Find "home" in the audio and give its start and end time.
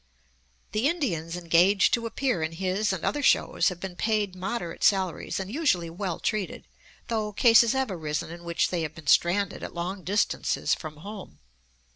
11.05-11.37